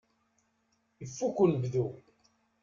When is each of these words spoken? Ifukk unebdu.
Ifukk 1.05 1.37
unebdu. 1.43 1.85